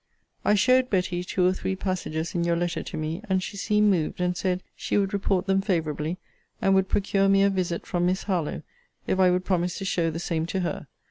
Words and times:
I 0.43 0.55
showed 0.55 0.89
Betty 0.89 1.23
two 1.23 1.45
or 1.45 1.53
three 1.53 1.75
passages 1.75 2.33
in 2.33 2.43
your 2.43 2.55
letter 2.55 2.81
to 2.81 2.97
me; 2.97 3.21
and 3.29 3.43
she 3.43 3.55
seemed 3.55 3.91
moved, 3.91 4.19
and 4.19 4.35
said, 4.35 4.63
She 4.75 4.97
would 4.97 5.13
report 5.13 5.45
them 5.45 5.61
favourably, 5.61 6.17
and 6.59 6.73
would 6.73 6.89
procure 6.89 7.29
me 7.29 7.43
a 7.43 7.51
visit 7.51 7.85
from 7.85 8.07
Miss 8.07 8.23
Harlowe, 8.23 8.63
if 9.05 9.19
I 9.19 9.29
would 9.29 9.45
promise 9.45 9.77
to 9.77 9.85
show 9.85 10.09
the 10.09 10.17
same 10.17 10.47
to 10.47 10.61
her. 10.61 10.87